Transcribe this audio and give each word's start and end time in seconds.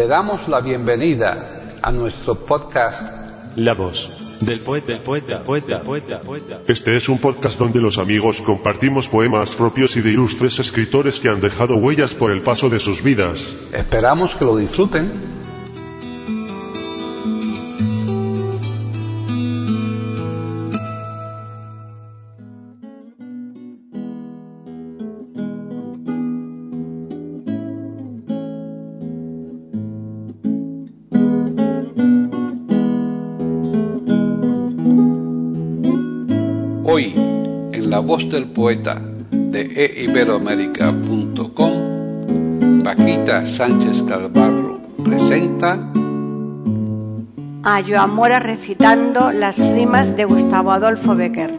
Le 0.00 0.06
damos 0.06 0.48
la 0.48 0.62
bienvenida 0.62 1.76
a 1.82 1.92
nuestro 1.92 2.34
podcast 2.34 3.06
La 3.56 3.74
voz 3.74 4.08
del 4.40 4.60
poeta, 4.60 4.86
del 4.86 5.02
poeta, 5.02 5.44
poeta, 5.44 5.82
poeta, 5.82 6.22
poeta. 6.22 6.60
Este 6.66 6.96
es 6.96 7.10
un 7.10 7.18
podcast 7.18 7.58
donde 7.58 7.82
los 7.82 7.98
amigos 7.98 8.40
compartimos 8.40 9.08
poemas 9.08 9.54
propios 9.54 9.94
y 9.96 10.00
de 10.00 10.12
ilustres 10.12 10.58
escritores 10.58 11.20
que 11.20 11.28
han 11.28 11.42
dejado 11.42 11.76
huellas 11.76 12.14
por 12.14 12.30
el 12.30 12.40
paso 12.40 12.70
de 12.70 12.80
sus 12.80 13.02
vidas. 13.02 13.52
Esperamos 13.74 14.34
que 14.34 14.46
lo 14.46 14.56
disfruten. 14.56 15.39
Del 38.28 38.48
poeta 38.48 39.00
de 39.30 40.02
eiberoamérica.com, 40.02 42.82
Paquita 42.82 43.46
Sánchez 43.46 44.02
Calvarro 44.02 44.80
presenta 45.02 45.90
a 47.62 47.82
Joan 47.86 48.14
Mora 48.14 48.38
recitando 48.38 49.32
las 49.32 49.58
rimas 49.58 50.16
de 50.16 50.24
Gustavo 50.24 50.72
Adolfo 50.72 51.14
Becker. 51.14 51.52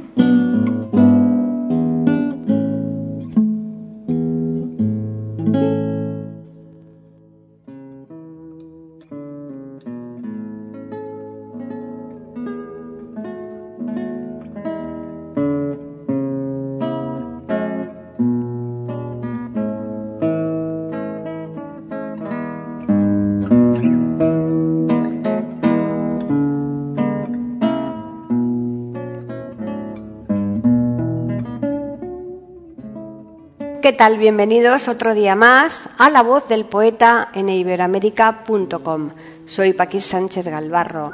¿Qué 33.91 33.97
tal? 33.97 34.17
Bienvenidos 34.17 34.87
otro 34.87 35.13
día 35.13 35.35
más 35.35 35.89
a 35.97 36.09
La 36.09 36.23
Voz 36.23 36.47
del 36.47 36.63
Poeta 36.63 37.27
en 37.33 37.49
iberoamérica.com. 37.49 39.09
Soy 39.45 39.73
Paquís 39.73 40.05
Sánchez 40.05 40.45
Galvarro. 40.45 41.11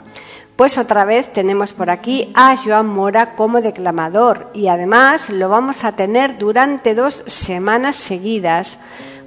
Pues 0.56 0.78
otra 0.78 1.04
vez 1.04 1.34
tenemos 1.34 1.74
por 1.74 1.90
aquí 1.90 2.30
a 2.36 2.56
Joan 2.56 2.86
Mora 2.86 3.36
como 3.36 3.62
declamador 3.62 4.52
y 4.54 4.68
además 4.68 5.32
lo 5.32 5.50
vamos 5.50 5.84
a 5.84 5.94
tener 5.94 6.38
durante 6.38 6.94
dos 6.94 7.24
semanas 7.26 7.96
seguidas 7.96 8.78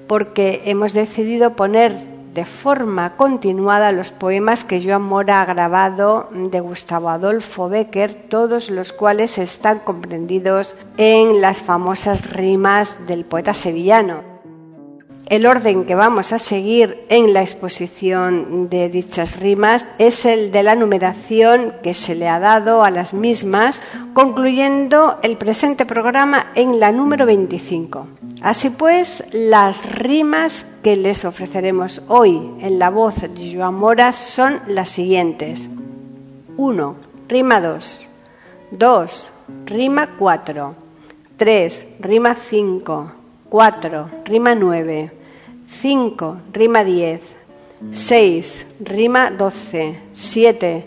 porque 0.06 0.62
hemos 0.66 0.92
decidido 0.92 1.56
poner 1.56 1.96
de 2.34 2.44
forma 2.44 3.16
continuada 3.16 3.92
los 3.92 4.12
poemas 4.12 4.64
que 4.64 4.82
Joan 4.82 5.02
Mora 5.02 5.42
ha 5.42 5.46
grabado 5.46 6.28
de 6.30 6.60
Gustavo 6.60 7.08
Adolfo 7.08 7.68
Becker, 7.68 8.28
todos 8.28 8.70
los 8.70 8.92
cuales 8.92 9.38
están 9.38 9.80
comprendidos 9.80 10.76
en 10.96 11.40
las 11.40 11.58
famosas 11.58 12.30
rimas 12.30 13.06
del 13.06 13.24
poeta 13.24 13.54
sevillano. 13.54 14.29
El 15.30 15.46
orden 15.46 15.84
que 15.84 15.94
vamos 15.94 16.32
a 16.32 16.40
seguir 16.40 17.04
en 17.08 17.32
la 17.32 17.42
exposición 17.42 18.68
de 18.68 18.88
dichas 18.88 19.38
rimas 19.38 19.86
es 19.98 20.24
el 20.24 20.50
de 20.50 20.64
la 20.64 20.74
numeración 20.74 21.72
que 21.84 21.94
se 21.94 22.16
le 22.16 22.28
ha 22.28 22.40
dado 22.40 22.82
a 22.82 22.90
las 22.90 23.14
mismas, 23.14 23.80
concluyendo 24.12 25.20
el 25.22 25.36
presente 25.36 25.86
programa 25.86 26.46
en 26.56 26.80
la 26.80 26.90
número 26.90 27.26
25. 27.26 28.08
Así 28.42 28.70
pues, 28.70 29.22
las 29.32 29.88
rimas 29.88 30.66
que 30.82 30.96
les 30.96 31.24
ofreceremos 31.24 32.02
hoy 32.08 32.50
en 32.58 32.80
la 32.80 32.90
voz 32.90 33.20
de 33.20 33.54
Joan 33.54 33.74
Mora 33.74 34.10
son 34.10 34.58
las 34.66 34.90
siguientes. 34.90 35.70
1. 36.56 36.96
Rima 37.28 37.60
2. 37.60 38.08
2. 38.72 39.32
Rima 39.66 40.08
4. 40.18 40.74
3. 41.36 41.86
Rima 42.00 42.34
5. 42.34 43.12
4. 43.48 44.10
Rima 44.24 44.56
9. 44.56 45.19
5, 45.70 46.36
rima 46.52 46.84
10, 46.84 47.20
6, 47.90 48.66
rima 48.80 49.30
12, 49.30 49.94
7, 50.12 50.84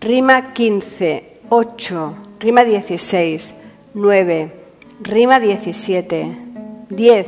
rima 0.00 0.42
15, 0.54 1.22
8, 1.50 2.14
rima 2.40 2.62
16, 2.64 3.54
9, 3.94 4.50
rima 5.02 5.40
17, 5.40 6.36
10, 6.88 7.26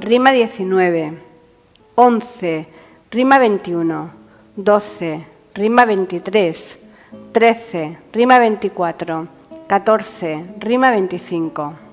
rima 0.00 0.32
19, 0.32 1.12
11, 1.96 2.64
rima 3.10 3.38
21, 3.38 4.10
12, 4.56 5.20
rima 5.54 5.86
23, 5.86 6.76
13, 7.32 7.96
rima 8.12 8.38
24, 8.38 9.26
14, 9.68 10.44
rima 10.60 10.90
25. 10.92 11.83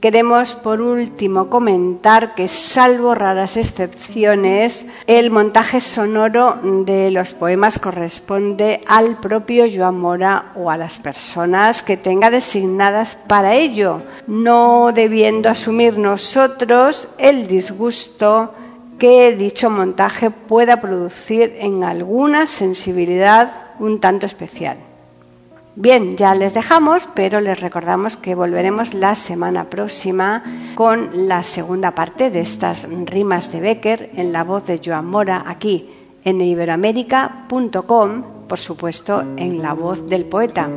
Queremos, 0.00 0.54
por 0.54 0.80
último, 0.80 1.50
comentar 1.50 2.36
que, 2.36 2.46
salvo 2.46 3.16
raras 3.16 3.56
excepciones, 3.56 4.86
el 5.08 5.32
montaje 5.32 5.80
sonoro 5.80 6.60
de 6.62 7.10
los 7.10 7.32
poemas 7.32 7.80
corresponde 7.80 8.80
al 8.86 9.18
propio 9.18 9.64
Joan 9.68 9.98
Mora 9.98 10.52
o 10.54 10.70
a 10.70 10.76
las 10.76 10.98
personas 10.98 11.82
que 11.82 11.96
tenga 11.96 12.30
designadas 12.30 13.18
para 13.26 13.56
ello, 13.56 14.02
no 14.28 14.92
debiendo 14.94 15.48
asumir 15.48 15.98
nosotros 15.98 17.08
el 17.18 17.48
disgusto 17.48 18.54
que 19.00 19.34
dicho 19.34 19.68
montaje 19.68 20.30
pueda 20.30 20.80
producir 20.80 21.56
en 21.58 21.82
alguna 21.82 22.46
sensibilidad 22.46 23.50
un 23.80 23.98
tanto 23.98 24.26
especial. 24.26 24.87
Bien, 25.80 26.16
ya 26.16 26.34
les 26.34 26.54
dejamos, 26.54 27.08
pero 27.14 27.38
les 27.38 27.60
recordamos 27.60 28.16
que 28.16 28.34
volveremos 28.34 28.94
la 28.94 29.14
semana 29.14 29.70
próxima 29.70 30.42
con 30.74 31.28
la 31.28 31.44
segunda 31.44 31.92
parte 31.94 32.32
de 32.32 32.40
estas 32.40 32.88
rimas 33.06 33.52
de 33.52 33.60
Becker 33.60 34.10
en 34.16 34.32
la 34.32 34.42
voz 34.42 34.66
de 34.66 34.80
Joan 34.84 35.06
Mora 35.06 35.44
aquí 35.46 35.88
en 36.24 36.40
iberoamérica.com, 36.40 38.22
por 38.48 38.58
supuesto 38.58 39.22
en 39.36 39.62
la 39.62 39.72
voz 39.72 40.08
del 40.08 40.24
poeta. 40.24 40.68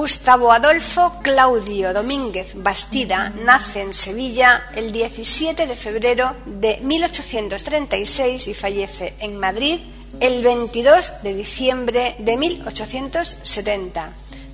Gustavo 0.00 0.50
Adolfo 0.50 1.20
Claudio 1.20 1.92
Domínguez 1.92 2.52
Bastida 2.54 3.28
nace 3.44 3.82
en 3.82 3.92
Sevilla 3.92 4.62
el 4.74 4.92
17 4.92 5.66
de 5.66 5.76
febrero 5.76 6.34
de 6.46 6.78
1836 6.80 8.48
y 8.48 8.54
fallece 8.54 9.12
en 9.18 9.38
Madrid 9.38 9.78
el 10.18 10.42
22 10.42 11.22
de 11.22 11.34
diciembre 11.34 12.16
de 12.18 12.38
1870, 12.38 14.08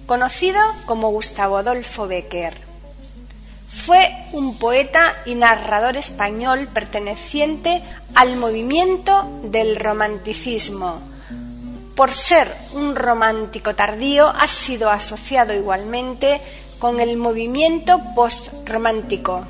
conocido 0.06 0.58
como 0.84 1.10
Gustavo 1.10 1.58
Adolfo 1.58 2.08
Becker. 2.08 2.54
Fue 3.68 4.02
un 4.32 4.58
poeta 4.58 5.14
y 5.26 5.36
narrador 5.36 5.96
español 5.96 6.66
perteneciente 6.74 7.84
al 8.16 8.34
movimiento 8.34 9.30
del 9.44 9.76
romanticismo, 9.76 11.00
por 11.96 12.12
ser 12.12 12.54
un 12.74 12.94
romántico 12.94 13.74
tardío, 13.74 14.28
ha 14.28 14.46
sido 14.46 14.90
asociado 14.90 15.54
igualmente 15.54 16.40
con 16.78 17.00
el 17.00 17.16
movimiento 17.16 18.00
postromántico. 18.14 19.44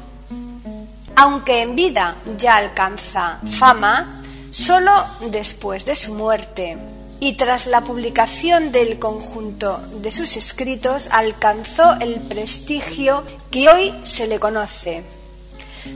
Aunque 1.17 1.63
en 1.63 1.75
vida 1.75 2.17
ya 2.39 2.57
alcanza 2.57 3.41
fama, 3.45 4.23
solo 4.53 4.93
después 5.31 5.85
de 5.85 5.97
su 5.97 6.15
muerte 6.15 6.79
y 7.19 7.33
tras 7.33 7.67
la 7.67 7.81
publicación 7.81 8.73
del 8.73 8.99
conjunto 8.99 9.79
de 10.01 10.11
sus 10.11 10.37
escritos 10.37 11.09
alcanzó 11.11 11.95
el 12.01 12.21
prestigio 12.21 13.25
que 13.51 13.69
hoy 13.69 13.95
se 14.03 14.29
le 14.29 14.39
conoce. 14.39 15.03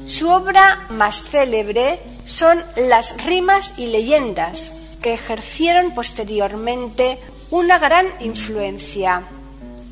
Su 0.07 0.29
obra 0.29 0.87
más 0.91 1.23
célebre 1.31 2.01
son 2.25 2.63
las 2.77 3.25
rimas 3.25 3.75
y 3.77 3.87
leyendas, 3.87 4.73
que 5.01 5.15
ejercieron 5.15 5.93
posteriormente 5.93 7.19
una 7.51 7.79
gran 7.79 8.07
influencia. 8.21 9.23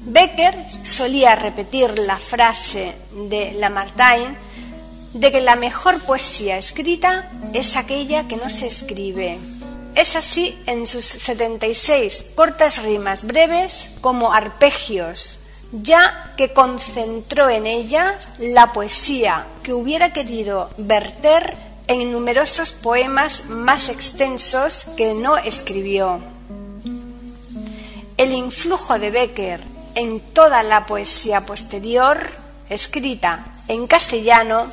Becker 0.04 0.54
solía 0.84 1.34
repetir 1.34 1.98
la 1.98 2.18
frase 2.18 2.94
de 3.12 3.52
Lamartine 3.52 4.36
de 5.12 5.32
que 5.32 5.40
la 5.40 5.56
mejor 5.56 6.00
poesía 6.00 6.58
escrita 6.58 7.30
es 7.52 7.76
aquella 7.76 8.28
que 8.28 8.36
no 8.36 8.48
se 8.48 8.66
escribe. 8.66 9.38
Es 9.94 10.16
así 10.16 10.56
en 10.66 10.86
sus 10.86 11.04
76 11.04 12.32
cortas 12.34 12.82
rimas 12.82 13.24
breves 13.26 13.96
como 14.00 14.32
arpegios, 14.32 15.40
ya 15.72 16.32
que 16.36 16.52
concentró 16.52 17.48
en 17.48 17.66
ella 17.66 18.16
la 18.38 18.72
poesía 18.72 19.46
que 19.62 19.72
hubiera 19.72 20.12
querido 20.12 20.70
verter 20.76 21.67
en 21.88 22.12
numerosos 22.12 22.72
poemas 22.72 23.46
más 23.48 23.88
extensos 23.88 24.86
que 24.96 25.14
no 25.14 25.36
escribió. 25.38 26.20
El 28.16 28.32
influjo 28.32 28.98
de 28.98 29.10
Becker 29.10 29.60
en 29.94 30.20
toda 30.20 30.62
la 30.62 30.86
poesía 30.86 31.44
posterior, 31.44 32.18
escrita 32.68 33.46
en 33.66 33.86
castellano, 33.86 34.66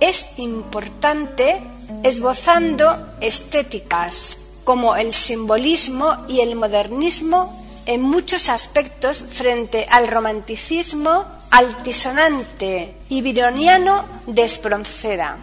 es 0.00 0.38
importante 0.38 1.60
esbozando 2.02 3.16
estéticas 3.20 4.38
como 4.64 4.96
el 4.96 5.12
simbolismo 5.12 6.24
y 6.26 6.40
el 6.40 6.56
modernismo 6.56 7.56
en 7.86 8.02
muchos 8.02 8.48
aspectos 8.48 9.22
frente 9.28 9.86
al 9.90 10.08
romanticismo 10.08 11.24
altisonante 11.50 12.96
y 13.08 13.20
vironiano 13.20 14.04
de 14.26 14.44
Espronceda. 14.44 15.36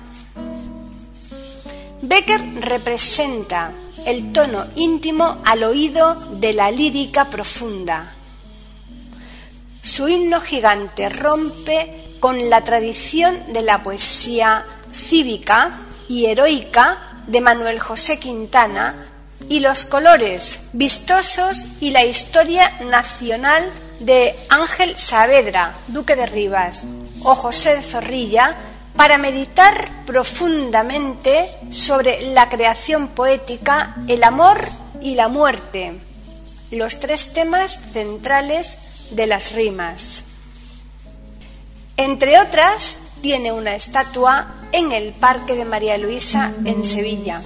Becker 2.02 2.42
representa 2.62 3.72
el 4.06 4.32
tono 4.32 4.66
íntimo 4.76 5.38
al 5.44 5.64
oído 5.64 6.16
de 6.32 6.54
la 6.54 6.72
lírica 6.72 7.26
profunda. 7.26 8.14
Su 9.84 10.08
himno 10.08 10.40
gigante 10.40 11.10
rompe 11.10 12.16
con 12.20 12.50
la 12.50 12.64
tradición 12.64 13.52
de 13.52 13.64
la 13.64 13.84
poesía 13.84 14.66
cívica 14.94 15.72
y 16.08 16.26
heroica 16.26 17.22
de 17.28 17.42
Manuel 17.42 17.80
José 17.80 18.18
Quintana 18.18 18.96
y 19.50 19.60
los 19.60 19.86
colores 19.86 20.60
vistosos 20.74 21.66
y 21.82 21.92
la 21.92 22.06
historia 22.06 22.72
nacional 22.90 23.70
de 24.00 24.36
Ángel 24.50 24.98
Saavedra, 24.98 25.74
duque 25.88 26.16
de 26.16 26.26
Rivas, 26.26 26.86
o 27.24 27.36
José 27.36 27.82
Zorrilla, 27.82 28.56
para 29.00 29.18
meditar 29.18 29.90
profundamente 30.06 31.48
sobre 31.70 32.22
la 32.34 32.50
creación 32.50 33.08
poética, 33.08 33.96
el 34.10 34.26
amor 34.26 34.60
y 35.02 35.16
la 35.16 35.30
muerte, 35.30 35.94
los 36.70 37.00
tres 37.00 37.32
temas 37.32 37.80
centrales 37.94 38.78
de 39.12 39.26
las 39.26 39.54
rimas. 39.54 40.26
Entre 41.96 42.42
otras, 42.42 42.98
tiene 43.22 43.54
una 43.54 43.74
estatua 43.74 44.48
en 44.74 44.92
el 44.92 45.14
Parque 45.14 45.56
de 45.56 45.64
María 45.64 45.98
Luisa 45.98 46.52
en 46.66 46.84
Sevilla. 46.84 47.42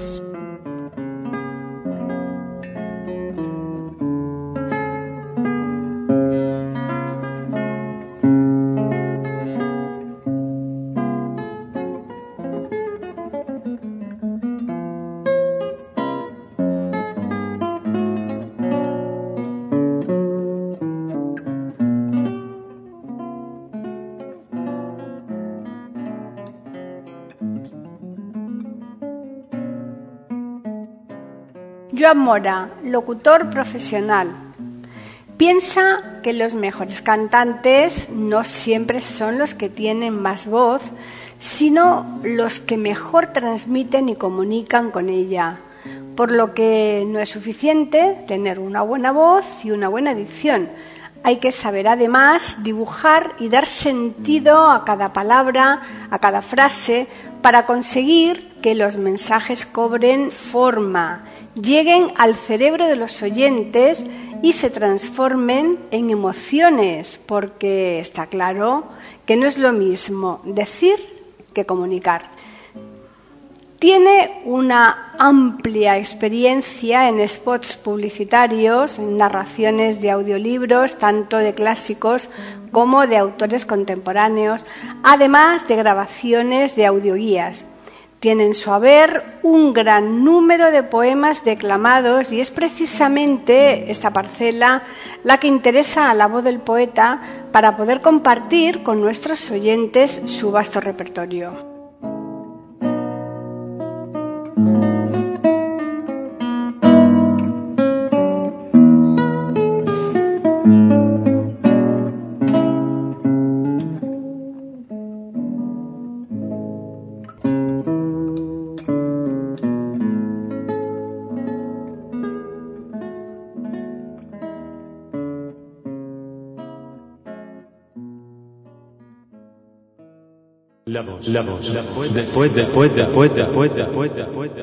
Joan 32.03 32.17
Mora, 32.17 32.69
locutor 32.83 33.49
profesional. 33.49 34.27
Piensa 35.37 36.19
que 36.21 36.33
los 36.33 36.53
mejores 36.53 37.01
cantantes 37.01 38.09
no 38.09 38.43
siempre 38.43 38.99
son 38.99 39.37
los 39.37 39.55
que 39.55 39.69
tienen 39.69 40.21
más 40.21 40.45
voz, 40.45 40.81
sino 41.37 42.19
los 42.21 42.59
que 42.59 42.75
mejor 42.75 43.27
transmiten 43.27 44.09
y 44.09 44.17
comunican 44.17 44.91
con 44.91 45.07
ella, 45.07 45.59
por 46.17 46.29
lo 46.29 46.53
que 46.53 47.05
no 47.07 47.19
es 47.19 47.29
suficiente 47.29 48.17
tener 48.27 48.59
una 48.59 48.81
buena 48.81 49.13
voz 49.13 49.45
y 49.63 49.71
una 49.71 49.87
buena 49.87 50.13
dicción. 50.13 50.71
Hay 51.23 51.37
que 51.37 51.53
saber 51.53 51.87
además 51.87 52.57
dibujar 52.63 53.31
y 53.39 53.47
dar 53.47 53.65
sentido 53.65 54.69
a 54.69 54.83
cada 54.83 55.13
palabra, 55.13 56.07
a 56.11 56.19
cada 56.19 56.41
frase, 56.41 57.07
para 57.41 57.65
conseguir 57.65 58.59
que 58.61 58.75
los 58.75 58.97
mensajes 58.97 59.65
cobren 59.65 60.31
forma 60.31 61.29
lleguen 61.55 62.11
al 62.17 62.35
cerebro 62.35 62.87
de 62.87 62.95
los 62.95 63.21
oyentes 63.21 64.05
y 64.41 64.53
se 64.53 64.69
transformen 64.69 65.79
en 65.91 66.09
emociones, 66.09 67.19
porque 67.25 67.99
está 67.99 68.27
claro 68.27 68.85
que 69.25 69.35
no 69.35 69.47
es 69.47 69.57
lo 69.57 69.71
mismo 69.71 70.41
decir 70.43 70.95
que 71.53 71.65
comunicar. 71.65 72.23
Tiene 73.79 74.41
una 74.45 75.13
amplia 75.19 75.97
experiencia 75.97 77.09
en 77.09 77.27
spots 77.27 77.75
publicitarios, 77.75 78.97
en 78.97 79.17
narraciones 79.17 79.99
de 79.99 80.09
audiolibros, 80.09 80.97
tanto 80.97 81.37
de 81.37 81.53
clásicos 81.53 82.29
como 82.71 83.07
de 83.07 83.17
autores 83.17 83.65
contemporáneos, 83.65 84.65
además 85.03 85.67
de 85.67 85.75
grabaciones 85.75 86.77
de 86.77 86.85
audioguías 86.85 87.65
tiene 88.23 88.45
en 88.45 88.53
su 88.53 88.71
haber 88.71 89.21
un 89.41 89.73
gran 89.73 90.23
número 90.23 90.71
de 90.71 90.81
poemas 90.81 91.43
declamados 91.43 92.31
y 92.31 92.39
es 92.39 92.51
precisamente 92.51 93.91
esta 93.91 94.11
parcela 94.11 94.83
la 95.25 95.41
que 95.41 95.47
interesa 95.47 96.09
a 96.09 96.13
la 96.13 96.27
voz 96.27 96.45
del 96.45 96.59
poeta 96.59 97.19
para 97.51 97.75
poder 97.75 97.99
compartir 97.99 98.81
con 98.81 99.01
nuestros 99.01 99.51
oyentes 99.51 100.21
su 100.27 100.51
vasto 100.51 100.79
repertorio. 100.79 101.72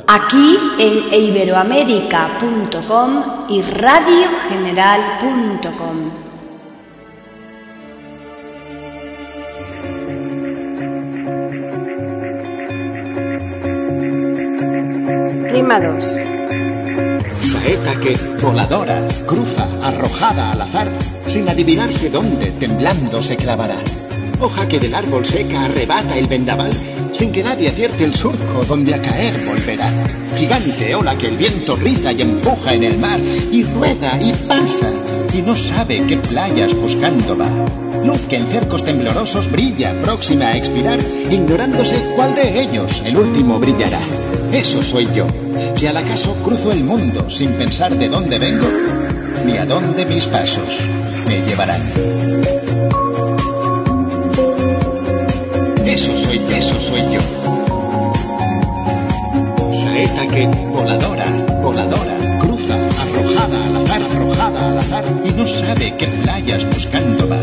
Aquí 0.06 0.58
en 0.78 1.14
iberoamérica.com 1.14 3.22
y 3.48 3.62
radiogeneral.com. 3.62 6.10
Rima 15.50 15.80
2. 15.80 16.04
Saeta 17.40 17.98
que, 18.00 18.16
voladora, 18.42 19.08
cruza, 19.26 19.66
arrojada 19.82 20.52
al 20.52 20.60
azar, 20.62 20.88
sin 21.26 21.48
adivinarse 21.48 22.10
dónde, 22.10 22.52
temblando 22.52 23.20
se 23.22 23.36
clavará 23.36 23.76
hoja 24.40 24.66
que 24.66 24.80
del 24.80 24.94
árbol 24.94 25.24
seca 25.24 25.64
arrebata 25.64 26.16
el 26.16 26.26
vendaval, 26.26 26.72
sin 27.12 27.30
que 27.32 27.42
nadie 27.42 27.68
acierte 27.68 28.04
el 28.04 28.14
surco 28.14 28.64
donde 28.66 28.94
a 28.94 29.02
caer 29.02 29.44
volverá. 29.44 29.92
Gigante 30.36 30.94
ola 30.94 31.16
que 31.16 31.28
el 31.28 31.36
viento 31.36 31.76
riza 31.76 32.12
y 32.12 32.22
empuja 32.22 32.74
en 32.74 32.84
el 32.84 32.98
mar, 32.98 33.20
y 33.52 33.64
rueda 33.64 34.18
y 34.20 34.32
pasa, 34.48 34.90
y 35.34 35.42
no 35.42 35.54
sabe 35.56 36.06
qué 36.06 36.16
playas 36.16 36.74
buscando 36.74 37.36
va. 37.36 37.48
Luz 38.04 38.20
que 38.26 38.36
en 38.36 38.46
cercos 38.46 38.84
temblorosos 38.84 39.50
brilla, 39.50 39.94
próxima 40.00 40.48
a 40.48 40.56
expirar, 40.56 40.98
ignorándose 41.30 42.02
cuál 42.16 42.34
de 42.34 42.62
ellos 42.62 43.02
el 43.04 43.18
último 43.18 43.58
brillará. 43.58 44.00
Eso 44.52 44.82
soy 44.82 45.06
yo, 45.14 45.26
que 45.78 45.88
al 45.88 45.96
acaso 45.98 46.34
cruzo 46.42 46.72
el 46.72 46.82
mundo 46.82 47.28
sin 47.28 47.50
pensar 47.52 47.94
de 47.96 48.08
dónde 48.08 48.38
vengo, 48.38 48.66
ni 49.44 49.58
a 49.58 49.66
dónde 49.66 50.06
mis 50.06 50.26
pasos 50.26 50.80
me 51.26 51.42
llevarán. 51.42 52.59
sueño. 56.90 57.20
Saeta 59.82 60.26
que 60.26 60.46
voladora, 60.74 61.26
voladora, 61.62 62.16
cruza, 62.40 62.76
arrojada 63.02 63.66
al 63.66 63.76
azar, 63.76 64.02
arrojada 64.02 64.70
al 64.70 64.78
azar, 64.78 65.04
y 65.24 65.30
no 65.30 65.46
sabe 65.46 65.94
qué 65.96 66.06
playas 66.22 66.64
buscando 66.74 67.28
va. 67.28 67.38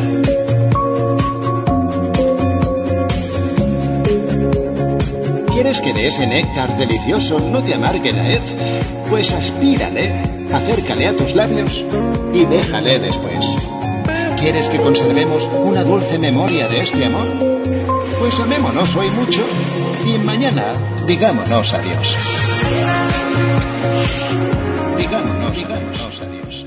¿Quieres 5.54 5.80
que 5.80 5.94
de 5.94 6.08
ese 6.08 6.28
néctar 6.28 6.78
delicioso 6.78 7.40
no 7.40 7.64
te 7.64 7.74
amargue 7.74 8.12
la 8.12 8.28
hez? 8.30 8.44
Pues 9.10 9.34
aspírale, 9.34 10.12
acércale 10.54 11.08
a 11.08 11.16
tus 11.16 11.36
labios 11.36 11.86
y 12.34 12.44
déjale 12.46 13.00
después. 13.00 13.58
¿Quieres 14.38 14.68
que 14.68 14.78
conservemos 14.78 15.50
una 15.64 15.84
dulce 15.84 16.20
memoria 16.20 16.68
de 16.68 16.82
este 16.82 17.06
amor? 17.06 17.57
Pues 18.20 18.40
amémonos 18.40 18.96
hoy 18.96 19.10
mucho 19.12 19.46
y 20.06 20.18
mañana 20.18 20.74
digámonos 21.06 21.74
adiós. 21.74 22.18
Digámonos, 24.98 25.56
digámonos 25.56 26.22
adiós. 26.22 26.66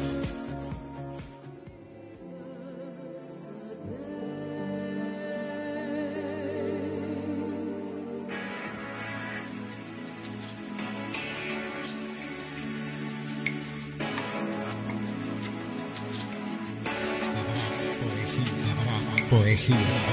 Poesía. 19.28 20.09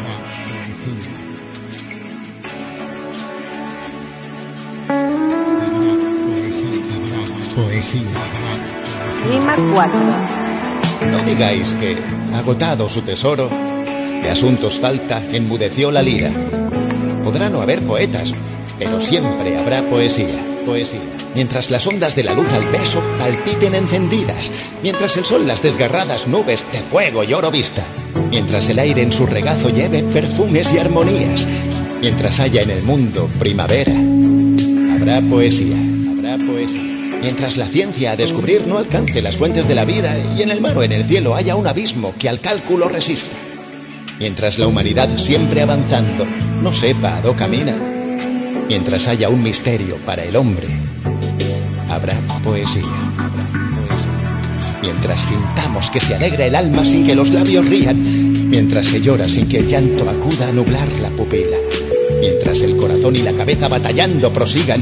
Poesía. 7.57 8.01
Rima 9.27 9.55
4. 9.73 9.99
No 11.09 11.25
digáis 11.25 11.73
que, 11.73 11.97
agotado 12.35 12.87
su 12.87 13.01
tesoro, 13.01 13.49
de 13.49 14.29
asuntos 14.29 14.79
falta, 14.79 15.23
enmudeció 15.31 15.91
la 15.91 16.03
lira. 16.03 16.31
Podrá 17.23 17.49
no 17.49 17.63
haber 17.63 17.81
poetas, 17.81 18.31
pero 18.77 19.01
siempre 19.01 19.57
habrá 19.57 19.81
poesía, 19.81 20.39
poesía. 20.67 20.99
Mientras 21.33 21.71
las 21.71 21.87
ondas 21.87 22.15
de 22.15 22.25
la 22.25 22.35
luz 22.35 22.53
al 22.53 22.67
beso 22.67 23.01
palpiten 23.17 23.73
encendidas, 23.73 24.51
mientras 24.83 25.17
el 25.17 25.25
sol 25.25 25.47
las 25.47 25.63
desgarradas 25.63 26.27
nubes 26.27 26.67
de 26.71 26.77
fuego 26.77 27.23
y 27.23 27.33
oro 27.33 27.49
vista, 27.49 27.81
mientras 28.29 28.69
el 28.69 28.77
aire 28.77 29.01
en 29.01 29.11
su 29.11 29.25
regazo 29.25 29.69
lleve 29.69 30.03
perfumes 30.03 30.71
y 30.71 30.77
armonías, 30.77 31.47
mientras 32.01 32.39
haya 32.39 32.61
en 32.61 32.69
el 32.69 32.83
mundo 32.83 33.27
primavera, 33.39 33.93
habrá 34.93 35.21
poesía, 35.27 35.77
habrá 36.11 36.37
poesía. 36.45 36.96
Mientras 37.21 37.57
la 37.57 37.65
ciencia 37.65 38.11
a 38.11 38.15
descubrir 38.15 38.67
no 38.67 38.77
alcance 38.77 39.21
las 39.21 39.37
fuentes 39.37 39.67
de 39.67 39.75
la 39.75 39.85
vida 39.85 40.15
y 40.37 40.41
en 40.41 40.51
el 40.51 40.61
mar 40.61 40.77
o 40.77 40.83
en 40.83 40.91
el 40.91 41.03
cielo 41.03 41.35
haya 41.35 41.55
un 41.55 41.67
abismo 41.67 42.13
que 42.17 42.29
al 42.29 42.39
cálculo 42.39 42.87
resista. 42.87 43.35
Mientras 44.19 44.57
la 44.57 44.67
humanidad 44.67 45.17
siempre 45.17 45.61
avanzando 45.61 46.25
no 46.61 46.73
sepa 46.73 47.17
a 47.17 47.21
dó 47.21 47.35
camina. 47.35 47.75
Mientras 48.67 49.07
haya 49.07 49.29
un 49.29 49.41
misterio 49.41 49.97
para 50.05 50.23
el 50.23 50.35
hombre, 50.35 50.67
habrá 51.89 52.19
poesía. 52.43 52.83
habrá 53.17 53.47
poesía. 53.87 54.17
Mientras 54.81 55.21
sintamos 55.21 55.89
que 55.89 55.99
se 55.99 56.15
alegra 56.15 56.45
el 56.45 56.55
alma 56.55 56.83
sin 56.85 57.05
que 57.05 57.15
los 57.15 57.31
labios 57.31 57.65
rían. 57.65 58.49
Mientras 58.49 58.85
se 58.87 59.01
llora 59.01 59.27
sin 59.27 59.47
que 59.47 59.57
el 59.57 59.67
llanto 59.67 60.09
acuda 60.09 60.49
a 60.49 60.51
nublar 60.51 60.87
la 61.01 61.09
pupila. 61.09 61.57
Mientras 62.19 62.61
el 62.61 62.75
corazón 62.77 63.15
y 63.15 63.19
la 63.19 63.33
cabeza 63.33 63.67
batallando 63.67 64.31
prosigan 64.33 64.81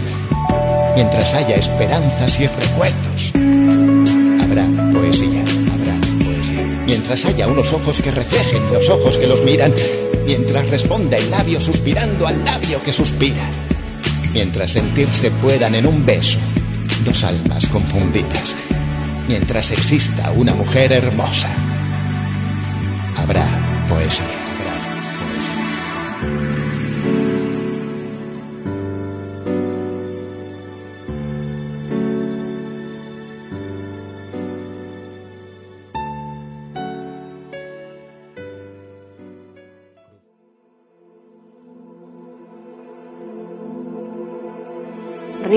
mientras 0.95 1.33
haya 1.33 1.55
esperanzas 1.55 2.39
y 2.39 2.47
recuerdos. 2.47 3.31
Habrá 4.41 4.65
poesía, 4.93 5.43
habrá 5.73 5.99
poesía. 6.23 6.83
Mientras 6.85 7.25
haya 7.25 7.47
unos 7.47 7.73
ojos 7.73 8.01
que 8.01 8.11
reflejen 8.11 8.71
los 8.73 8.89
ojos 8.89 9.17
que 9.17 9.27
los 9.27 9.43
miran, 9.43 9.73
mientras 10.25 10.69
responda 10.69 11.17
el 11.17 11.29
labio 11.29 11.59
suspirando 11.59 12.27
al 12.27 12.43
labio 12.43 12.81
que 12.81 12.93
suspira, 12.93 13.43
mientras 14.33 14.71
sentirse 14.71 15.31
puedan 15.31 15.75
en 15.75 15.85
un 15.85 16.05
beso 16.05 16.39
dos 17.03 17.23
almas 17.23 17.67
confundidas, 17.67 18.55
mientras 19.27 19.71
exista 19.71 20.31
una 20.31 20.55
mujer 20.55 20.91
hermosa, 20.91 21.49
habrá 23.17 23.45
poesía. 23.87 24.44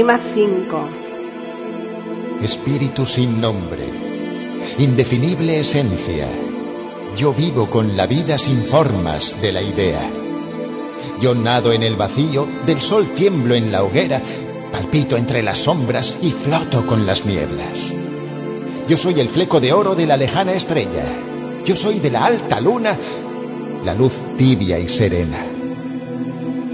Rima 0.09 0.21
5. 0.33 0.89
Espíritu 2.41 3.05
sin 3.05 3.43
nombre, 3.43 3.85
indefinible 4.79 5.61
esencia. 5.61 6.27
Yo 7.15 7.35
vivo 7.35 7.69
con 7.69 7.95
la 7.95 8.07
vida 8.07 8.39
sin 8.39 8.63
formas 8.63 9.37
de 9.43 9.53
la 9.53 9.61
idea. 9.61 10.01
Yo 11.21 11.35
nado 11.35 11.75
en 11.75 11.83
el 11.83 11.97
vacío, 11.97 12.49
del 12.65 12.81
sol 12.81 13.09
tiemblo 13.15 13.55
en 13.55 13.71
la 13.71 13.85
hoguera, 13.85 14.23
palpito 14.73 15.19
entre 15.19 15.43
las 15.43 15.59
sombras 15.59 16.19
y 16.23 16.31
floto 16.31 16.87
con 16.87 17.05
las 17.05 17.27
nieblas. 17.27 17.93
Yo 18.89 18.97
soy 18.97 19.21
el 19.21 19.29
fleco 19.29 19.61
de 19.61 19.75
oro 19.75 19.95
de 19.95 20.07
la 20.07 20.17
lejana 20.17 20.55
estrella. 20.55 21.05
Yo 21.67 21.77
soy 21.77 21.99
de 21.99 22.11
la 22.11 22.25
alta 22.25 22.63
luna, 22.63 22.97
la 23.85 23.93
luz 23.93 24.23
tibia 24.39 24.79
y 24.79 24.89
serena. 24.89 25.45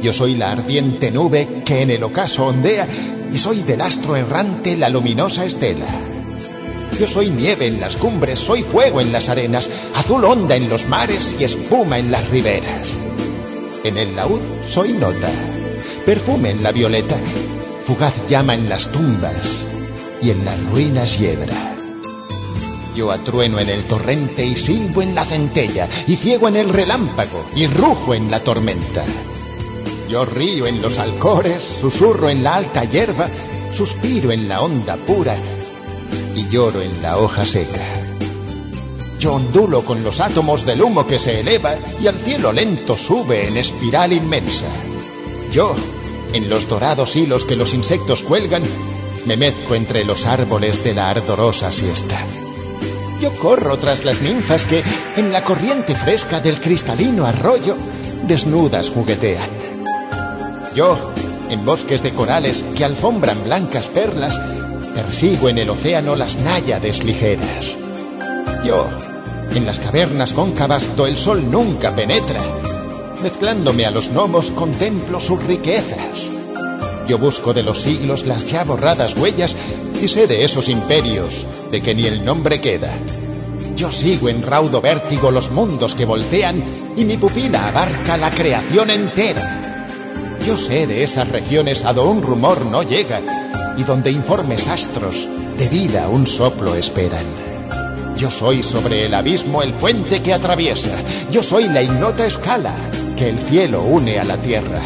Yo 0.00 0.12
soy 0.12 0.36
la 0.36 0.52
ardiente 0.52 1.10
nube 1.10 1.62
que 1.64 1.82
en 1.82 1.90
el 1.90 2.04
ocaso 2.04 2.46
ondea 2.46 2.86
y 3.34 3.38
soy 3.38 3.64
del 3.64 3.80
astro 3.80 4.14
errante 4.14 4.76
la 4.76 4.88
luminosa 4.88 5.44
estela. 5.44 5.88
Yo 7.00 7.08
soy 7.08 7.30
nieve 7.30 7.66
en 7.66 7.80
las 7.80 7.96
cumbres, 7.96 8.38
soy 8.38 8.62
fuego 8.62 9.00
en 9.00 9.10
las 9.10 9.28
arenas, 9.28 9.68
azul 9.92 10.24
onda 10.24 10.54
en 10.54 10.68
los 10.68 10.86
mares 10.86 11.36
y 11.40 11.42
espuma 11.42 11.98
en 11.98 12.12
las 12.12 12.28
riberas. 12.30 12.96
En 13.82 13.98
el 13.98 14.14
laúd 14.14 14.38
soy 14.68 14.92
nota, 14.92 15.32
perfume 16.06 16.50
en 16.52 16.62
la 16.62 16.70
violeta, 16.70 17.16
fugaz 17.82 18.14
llama 18.28 18.54
en 18.54 18.68
las 18.68 18.92
tumbas 18.92 19.64
y 20.22 20.30
en 20.30 20.44
las 20.44 20.62
ruinas 20.66 21.18
hiedra. 21.18 21.56
Yo 22.94 23.10
atrueno 23.10 23.58
en 23.58 23.68
el 23.68 23.82
torrente 23.82 24.46
y 24.46 24.54
silbo 24.54 25.02
en 25.02 25.16
la 25.16 25.24
centella, 25.24 25.88
y 26.06 26.14
ciego 26.14 26.46
en 26.46 26.54
el 26.54 26.68
relámpago 26.68 27.44
y 27.56 27.66
rujo 27.66 28.14
en 28.14 28.30
la 28.30 28.38
tormenta. 28.44 29.04
Yo 30.08 30.24
río 30.24 30.66
en 30.66 30.82
los 30.82 30.98
alcores, 30.98 31.62
susurro 31.62 32.28
en 32.28 32.42
la 32.42 32.56
alta 32.56 32.84
hierba, 32.84 33.28
suspiro 33.70 34.30
en 34.32 34.48
la 34.48 34.60
onda 34.60 34.96
pura 34.96 35.36
y 36.34 36.48
lloro 36.48 36.82
en 36.82 37.02
la 37.02 37.18
hoja 37.18 37.44
seca. 37.46 37.82
Yo 39.18 39.34
ondulo 39.34 39.84
con 39.84 40.04
los 40.04 40.20
átomos 40.20 40.66
del 40.66 40.82
humo 40.82 41.06
que 41.06 41.18
se 41.18 41.40
eleva 41.40 41.76
y 42.00 42.06
al 42.06 42.16
cielo 42.16 42.52
lento 42.52 42.96
sube 42.96 43.48
en 43.48 43.56
espiral 43.56 44.12
inmensa. 44.12 44.68
Yo, 45.50 45.74
en 46.34 46.50
los 46.50 46.68
dorados 46.68 47.16
hilos 47.16 47.44
que 47.44 47.56
los 47.56 47.72
insectos 47.72 48.22
cuelgan, 48.22 48.62
me 49.24 49.36
mezco 49.38 49.74
entre 49.74 50.04
los 50.04 50.26
árboles 50.26 50.84
de 50.84 50.92
la 50.92 51.08
ardorosa 51.08 51.72
siesta. 51.72 52.18
Yo 53.20 53.32
corro 53.32 53.78
tras 53.78 54.04
las 54.04 54.20
ninfas 54.20 54.66
que, 54.66 54.82
en 55.16 55.32
la 55.32 55.42
corriente 55.42 55.94
fresca 55.94 56.40
del 56.40 56.60
cristalino 56.60 57.24
arroyo, 57.24 57.76
desnudas 58.26 58.90
juguetean. 58.90 59.63
Yo, 60.74 60.98
en 61.50 61.64
bosques 61.64 62.02
de 62.02 62.12
corales 62.12 62.64
que 62.76 62.84
alfombran 62.84 63.44
blancas 63.44 63.86
perlas, 63.86 64.40
persigo 64.92 65.48
en 65.48 65.58
el 65.58 65.70
océano 65.70 66.16
las 66.16 66.36
náyades 66.36 67.04
ligeras. 67.04 67.78
Yo, 68.64 68.88
en 69.54 69.66
las 69.66 69.78
cavernas 69.78 70.32
cóncavas 70.32 70.96
do 70.96 71.06
el 71.06 71.16
sol 71.16 71.48
nunca 71.48 71.94
penetra, 71.94 72.42
mezclándome 73.22 73.86
a 73.86 73.92
los 73.92 74.10
gnomos 74.10 74.50
contemplo 74.50 75.20
sus 75.20 75.40
riquezas. 75.44 76.32
Yo 77.06 77.18
busco 77.18 77.54
de 77.54 77.62
los 77.62 77.80
siglos 77.80 78.26
las 78.26 78.50
ya 78.50 78.64
borradas 78.64 79.16
huellas 79.16 79.54
y 80.02 80.08
sé 80.08 80.26
de 80.26 80.44
esos 80.44 80.68
imperios 80.68 81.46
de 81.70 81.82
que 81.82 81.94
ni 81.94 82.06
el 82.06 82.24
nombre 82.24 82.60
queda. 82.60 82.90
Yo 83.76 83.92
sigo 83.92 84.28
en 84.28 84.42
raudo 84.42 84.80
vértigo 84.80 85.30
los 85.30 85.52
mundos 85.52 85.94
que 85.94 86.04
voltean 86.04 86.64
y 86.96 87.04
mi 87.04 87.16
pupila 87.16 87.68
abarca 87.68 88.16
la 88.16 88.32
creación 88.32 88.90
entera. 88.90 89.63
Yo 90.46 90.58
sé 90.58 90.86
de 90.86 91.02
esas 91.02 91.30
regiones 91.30 91.86
a 91.86 91.94
donde 91.94 92.12
un 92.12 92.22
rumor 92.22 92.66
no 92.66 92.82
llega 92.82 93.22
y 93.78 93.82
donde 93.82 94.10
informes 94.10 94.68
astros 94.68 95.26
de 95.56 95.68
vida 95.70 96.06
un 96.08 96.26
soplo 96.26 96.74
esperan. 96.74 97.24
Yo 98.18 98.30
soy 98.30 98.62
sobre 98.62 99.06
el 99.06 99.14
abismo 99.14 99.62
el 99.62 99.72
puente 99.72 100.20
que 100.22 100.34
atraviesa. 100.34 100.90
Yo 101.30 101.42
soy 101.42 101.68
la 101.68 101.80
ignota 101.80 102.26
escala 102.26 102.74
que 103.16 103.30
el 103.30 103.38
cielo 103.38 103.84
une 103.84 104.18
a 104.18 104.24
la 104.24 104.36
tierra. 104.36 104.82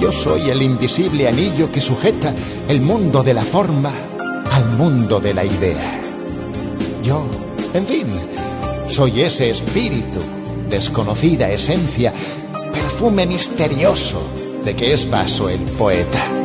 Yo 0.00 0.10
soy 0.10 0.50
el 0.50 0.60
invisible 0.60 1.28
anillo 1.28 1.70
que 1.70 1.80
sujeta 1.80 2.34
el 2.68 2.80
mundo 2.80 3.22
de 3.22 3.34
la 3.34 3.44
forma 3.44 3.92
al 4.52 4.68
mundo 4.70 5.20
de 5.20 5.32
la 5.32 5.44
idea. 5.44 6.00
Yo, 7.04 7.24
en 7.72 7.86
fin, 7.86 8.08
soy 8.88 9.20
ese 9.20 9.48
espíritu, 9.48 10.18
desconocida 10.68 11.52
esencia, 11.52 12.12
perfume 12.72 13.26
misterioso 13.26 14.45
de 14.66 14.74
que 14.74 14.92
es 14.92 15.08
vaso 15.08 15.48
el 15.48 15.60
poeta. 15.60 16.35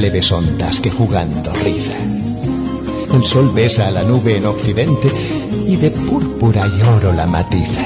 Leves 0.00 0.32
ondas 0.32 0.80
que 0.80 0.90
jugando 0.90 1.52
rizan. 1.62 2.38
El 3.12 3.24
sol 3.26 3.52
besa 3.54 3.88
a 3.88 3.90
la 3.90 4.02
nube 4.02 4.36
en 4.36 4.46
occidente 4.46 5.08
y 5.66 5.76
de 5.76 5.90
púrpura 5.90 6.66
y 6.66 6.82
oro 6.82 7.12
la 7.12 7.26
matiza. 7.26 7.84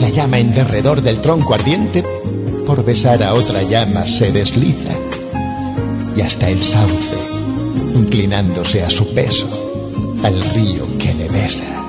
La 0.00 0.08
llama 0.08 0.38
en 0.38 0.54
derredor 0.54 1.00
del 1.00 1.20
tronco 1.20 1.54
ardiente 1.54 2.02
por 2.66 2.84
besar 2.84 3.22
a 3.22 3.34
otra 3.34 3.62
llama 3.62 4.06
se 4.06 4.32
desliza. 4.32 4.94
Y 6.16 6.22
hasta 6.22 6.48
el 6.48 6.62
sauce, 6.62 7.16
inclinándose 7.94 8.82
a 8.82 8.90
su 8.90 9.14
peso, 9.14 9.48
al 10.22 10.42
río 10.54 10.86
que 10.98 11.14
le 11.14 11.28
besa, 11.28 11.81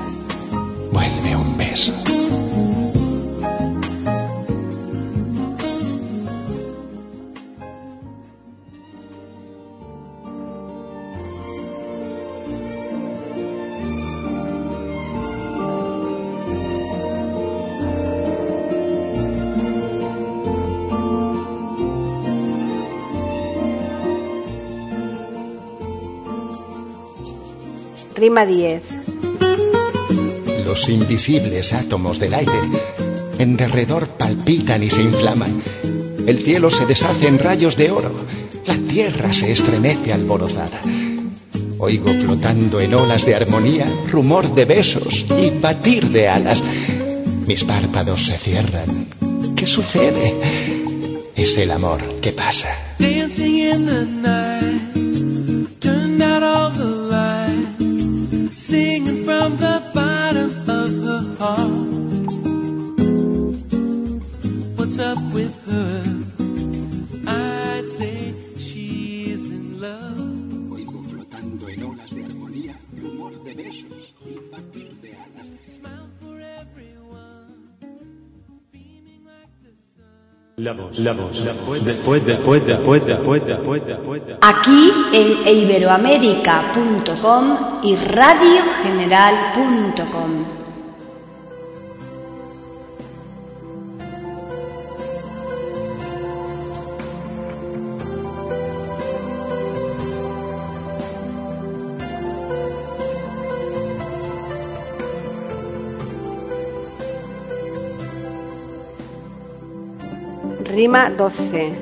Rima 28.24 28.46
10. 28.46 28.80
Los 30.64 30.88
invisibles 30.88 31.74
átomos 31.74 32.18
del 32.18 32.32
aire 32.32 32.58
en 33.38 33.58
derredor 33.58 34.08
palpitan 34.08 34.82
y 34.82 34.88
se 34.88 35.02
inflaman. 35.02 35.60
El 36.26 36.38
cielo 36.38 36.70
se 36.70 36.86
deshace 36.86 37.28
en 37.28 37.38
rayos 37.38 37.76
de 37.76 37.90
oro. 37.90 38.12
La 38.66 38.78
tierra 38.88 39.34
se 39.34 39.52
estremece 39.52 40.14
alborozada. 40.14 40.80
Oigo 41.76 42.14
flotando 42.14 42.80
en 42.80 42.94
olas 42.94 43.26
de 43.26 43.34
armonía 43.34 43.86
rumor 44.10 44.54
de 44.54 44.64
besos 44.64 45.26
y 45.38 45.50
batir 45.50 46.08
de 46.08 46.26
alas. 46.26 46.62
Mis 47.46 47.62
párpados 47.62 48.24
se 48.24 48.38
cierran. 48.38 49.06
¿Qué 49.54 49.66
sucede? 49.66 50.32
Es 51.36 51.58
el 51.58 51.70
amor 51.70 52.00
que 52.22 52.32
pasa. 52.32 52.70
Dancing 52.98 53.58
in 53.58 53.84
the 53.84 54.06
night, 54.06 55.78
turned 55.78 56.22
out 56.22 56.42
all 56.42 56.70
the 56.70 56.93
de 74.74 75.14
alas. 75.14 75.50
La 80.56 80.72
voz, 80.72 81.00
la 81.00 81.12
voz, 81.12 81.44
la 81.44 81.52
voz 81.52 81.80
poeta, 82.04 82.38
poeta, 82.38 82.78
poeta, 82.78 83.18
poeta, 83.18 83.58
poeta, 83.58 83.98
poeta. 83.98 84.38
Aquí 84.40 84.92
en 85.12 85.48
iberoamérica.com 85.48 87.56
y 87.82 87.96
radiogeneral.com. 87.96 90.63
Rima 110.74 111.08
12. 111.08 111.72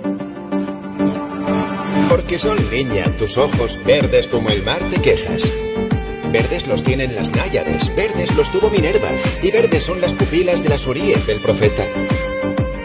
Porque 2.11 2.39
son 2.39 2.59
niña 2.71 3.05
tus 3.17 3.39
ojos 3.39 3.79
verdes 3.87 4.27
como 4.27 4.51
el 4.51 4.63
mar 4.65 4.81
te 4.91 5.01
quejas. 5.01 5.51
Verdes 6.31 6.67
los 6.67 6.83
tienen 6.83 7.15
las 7.15 7.31
náyades, 7.31 7.95
verdes 7.97 8.35
los 8.37 8.51
tuvo 8.51 8.69
Minerva, 8.69 9.09
y 9.43 9.51
verdes 9.51 9.85
son 9.85 10.03
las 10.03 10.13
pupilas 10.13 10.63
de 10.63 10.69
las 10.69 10.87
uríes 10.87 11.27
del 11.27 11.41
profeta. 11.41 11.85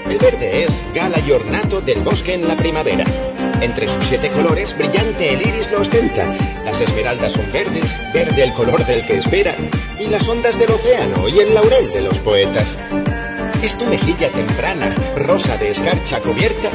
El 0.10 0.18
verde 0.18 0.64
es 0.64 0.82
gala 0.96 1.20
y 1.28 1.32
ornato 1.32 1.82
del 1.82 2.00
bosque 2.00 2.36
en 2.36 2.48
la 2.48 2.56
primavera. 2.56 3.04
Entre 3.60 3.88
sus 3.88 4.06
siete 4.06 4.30
colores, 4.30 4.78
brillante 4.78 5.34
el 5.34 5.42
iris 5.42 5.70
lo 5.72 5.82
ostenta. 5.82 6.34
Las 6.64 6.80
esmeraldas 6.80 7.34
son 7.34 7.52
verdes, 7.52 8.00
verde 8.14 8.44
el 8.44 8.54
color 8.54 8.86
del 8.86 9.06
que 9.06 9.18
espera, 9.18 9.56
y 10.00 10.08
las 10.08 10.30
ondas 10.30 10.58
del 10.58 10.72
océano 10.72 11.28
y 11.28 11.40
el 11.40 11.54
laurel 11.54 11.92
de 11.92 12.02
los 12.02 12.18
poetas. 12.20 12.78
Es 13.68 13.78
tu 13.78 13.86
mejilla 13.86 14.32
temprana, 14.32 14.96
rosa 15.18 15.58
de 15.58 15.72
escarcha 15.72 16.22
cubierta, 16.22 16.70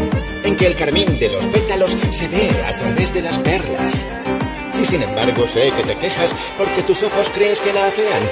en 0.45 0.55
que 0.57 0.67
el 0.67 0.77
carmín 0.77 1.19
de 1.19 1.31
los 1.31 1.43
pétalos 1.47 1.97
se 2.13 2.29
ve 2.29 2.51
a 2.69 2.77
través 2.77 3.15
de 3.15 3.23
las 3.23 3.39
perlas. 3.39 4.05
Y 4.79 4.85
sin 4.85 5.03
embargo 5.03 5.47
sé 5.47 5.73
que 5.75 5.85
te 5.85 5.97
quejas 5.97 6.35
porque 6.59 6.83
tus 6.83 7.03
ojos 7.03 7.31
crees 7.35 7.61
que 7.61 7.73
la 7.73 7.87
afean. 7.87 8.23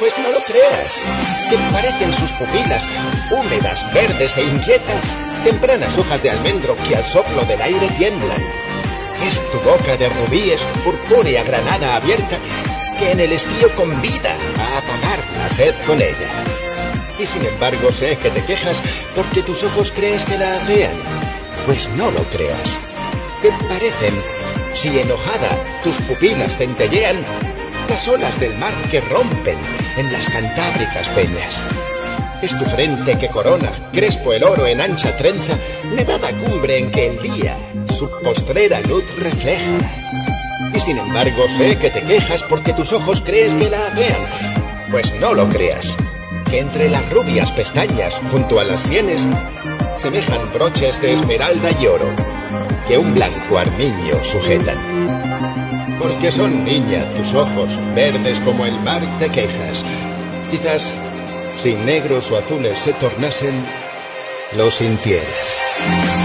Pues 0.00 0.14
no 0.18 0.32
lo 0.32 0.40
creas. 0.40 1.00
Te 1.48 1.56
parecen 1.72 2.12
sus 2.14 2.32
pupilas, 2.32 2.88
húmedas, 3.30 3.94
verdes 3.94 4.36
e 4.36 4.42
inquietas, 4.46 5.16
tempranas 5.44 5.96
hojas 5.96 6.20
de 6.24 6.30
almendro 6.30 6.76
que 6.88 6.96
al 6.96 7.04
soplo 7.04 7.44
del 7.44 7.62
aire 7.62 7.86
tiemblan. 7.98 8.42
Es 9.28 9.40
tu 9.52 9.60
boca 9.60 9.96
de 9.96 10.08
rubíes, 10.08 10.60
purpúrea 10.82 11.44
granada 11.44 11.94
abierta, 11.94 12.36
que 12.98 13.12
en 13.12 13.20
el 13.20 13.30
estío 13.30 13.72
convida 13.76 14.34
a 14.58 14.78
apagar 14.78 15.20
la 15.38 15.50
sed 15.50 15.74
con 15.86 16.02
ella. 16.02 16.71
Y 17.18 17.26
sin 17.26 17.44
embargo 17.44 17.92
sé 17.92 18.16
que 18.16 18.30
te 18.30 18.44
quejas 18.44 18.82
porque 19.14 19.42
tus 19.42 19.62
ojos 19.64 19.92
crees 19.94 20.24
que 20.24 20.38
la 20.38 20.56
afean. 20.56 20.94
Pues 21.66 21.88
no 21.90 22.10
lo 22.10 22.22
creas. 22.24 22.78
¿Qué 23.40 23.50
parecen? 23.68 24.14
Si 24.74 24.98
enojada 24.98 25.58
tus 25.84 25.98
pupilas 25.98 26.56
centellean, 26.56 27.16
las 27.88 28.08
olas 28.08 28.40
del 28.40 28.56
mar 28.56 28.72
que 28.90 29.00
rompen 29.00 29.58
en 29.96 30.12
las 30.12 30.28
cantábricas 30.28 31.08
peñas. 31.08 31.62
Es 32.40 32.58
tu 32.58 32.64
frente 32.64 33.18
que 33.18 33.28
corona, 33.28 33.70
crespo 33.92 34.32
el 34.32 34.42
oro 34.42 34.66
en 34.66 34.80
ancha 34.80 35.16
trenza, 35.16 35.56
nevada 35.94 36.32
cumbre 36.32 36.78
en 36.78 36.90
que 36.90 37.08
el 37.08 37.18
día 37.20 37.56
su 37.96 38.10
postrera 38.22 38.80
luz 38.80 39.04
refleja. 39.18 39.78
Y 40.74 40.80
sin 40.80 40.98
embargo 40.98 41.48
sé 41.48 41.76
que 41.76 41.90
te 41.90 42.02
quejas 42.02 42.42
porque 42.44 42.72
tus 42.72 42.92
ojos 42.92 43.20
crees 43.20 43.54
que 43.54 43.70
la 43.70 43.86
afean. 43.86 44.22
Pues 44.90 45.14
no 45.20 45.34
lo 45.34 45.48
creas 45.48 45.96
entre 46.52 46.88
las 46.88 47.08
rubias 47.10 47.50
pestañas 47.52 48.20
junto 48.30 48.60
a 48.60 48.64
las 48.64 48.82
sienes 48.82 49.26
semejan 49.96 50.52
broches 50.52 51.00
de 51.00 51.14
esmeralda 51.14 51.70
y 51.80 51.86
oro 51.86 52.08
que 52.86 52.98
un 52.98 53.14
blanco 53.14 53.58
armiño 53.58 54.22
sujetan. 54.22 54.78
Porque 55.98 56.30
son 56.30 56.64
niña 56.64 57.04
tus 57.16 57.34
ojos 57.34 57.78
verdes 57.94 58.40
como 58.40 58.66
el 58.66 58.78
mar 58.80 59.02
te 59.18 59.30
quejas. 59.30 59.84
Quizás 60.50 60.94
si 61.58 61.74
negros 61.74 62.30
o 62.30 62.38
azules 62.38 62.78
se 62.78 62.92
tornasen, 62.94 63.64
lo 64.56 64.70
sintieras. 64.70 66.21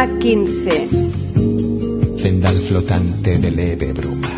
Rima 0.00 0.18
15. 0.18 0.88
Cendal 2.16 2.58
flotante 2.60 3.38
de 3.38 3.50
leve 3.50 3.92
bruma, 3.92 4.32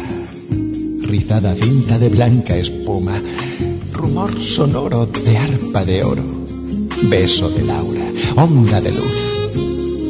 rizada 1.03 1.55
cinta 1.55 2.01
de 2.01 2.09
blanca 2.09 2.57
espuma, 2.57 3.23
rumor 3.93 4.43
sonoro 4.43 5.07
de 5.07 5.39
arpa 5.39 5.85
de 5.85 6.03
oro, 6.03 6.25
beso 7.05 7.49
de 7.49 7.63
Laura, 7.63 8.03
onda 8.35 8.81
de 8.81 8.91
luz. 8.91 9.17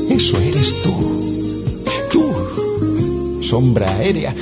Eso 0.09 0.39
eres 0.41 0.75
tú, 0.83 0.95
tú, 2.11 3.43
sombra 3.43 3.91
aérea, 3.91 4.35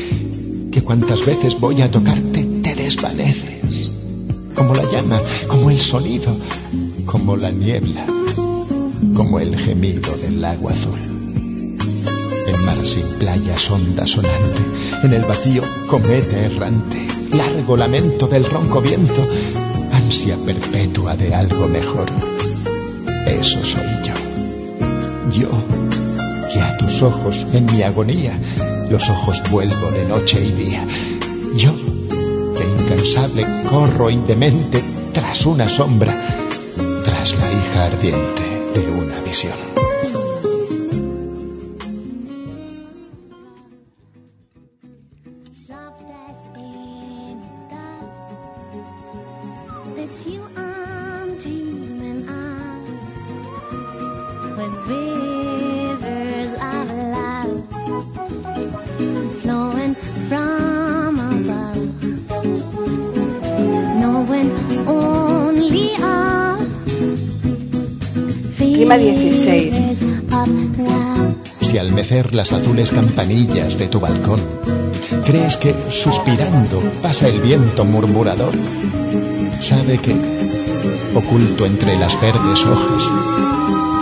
que 0.71 0.81
cuantas 0.81 1.27
veces 1.27 1.59
voy 1.59 1.83
a 1.83 1.91
tocarte 1.91 2.45
te 2.63 2.77
desvaneces, 2.77 3.91
como 4.55 4.75
la 4.75 4.85
llama, 4.93 5.21
como 5.49 5.71
el 5.71 5.79
sonido, 5.81 6.37
como 7.05 7.37
la 7.37 7.51
niebla, 7.51 8.07
como 9.15 9.41
el 9.41 9.57
gemido 9.57 10.17
del 10.17 10.45
agua 10.45 10.73
azul. 10.73 10.99
En 12.47 12.65
mar 12.65 12.85
sin 12.85 13.07
playas, 13.19 13.71
onda 13.71 14.07
sonante, 14.07 14.63
en 15.03 15.13
el 15.13 15.25
vacío, 15.25 15.63
cometa 15.89 16.37
errante, 16.39 17.07
largo 17.33 17.77
lamento 17.77 18.27
del 18.27 18.45
ronco 18.45 18.81
viento, 18.81 19.27
ansia 19.93 20.37
perpetua 20.45 21.17
de 21.17 21.35
algo 21.35 21.67
mejor. 21.69 22.11
Eso 23.27 23.65
soy 23.65 23.87
yo. 24.05 24.15
Yo, 25.31 25.49
que 26.53 26.61
a 26.61 26.77
tus 26.77 27.03
ojos 27.03 27.47
en 27.53 27.67
mi 27.67 27.83
agonía, 27.83 28.39
los 28.91 29.09
ojos 29.09 29.43
vuelvo 29.51 29.91
de 29.93 30.05
noche 30.07 30.45
y 30.45 30.53
día. 30.53 30.85
Yo, 31.57 31.73
que 32.57 32.83
incansable 32.83 33.47
corro 33.69 34.11
indemente 34.11 34.83
tras 35.13 35.47
una 35.47 35.69
sombra, 35.69 36.13
tras 37.05 37.39
la 37.39 37.53
hija 37.53 37.85
ardiente 37.85 38.50
de 38.75 38.91
una 38.91 39.21
visión. 39.21 39.70
Rima 68.81 68.97
16. 68.97 69.75
fears 69.75 70.03
of 70.33 70.79
love. 70.79 71.35
Si 71.61 71.77
al 71.77 71.93
mecer 71.93 72.35
las 72.35 72.55
azules 72.55 72.91
campanillas 72.91 73.77
de 73.77 73.89
tu 73.89 74.01
balcón, 74.01 74.41
crees 75.27 75.59
que 75.59 75.75
suspirando 75.91 76.81
pasa 77.03 77.29
el 77.29 77.43
viento 77.43 77.85
murmurador, 77.85 78.55
sabe 79.61 79.99
que, 79.99 80.17
oculto 81.15 81.67
entre 81.67 81.99
las 81.99 82.19
verdes 82.23 82.65
hojas, 82.65 83.03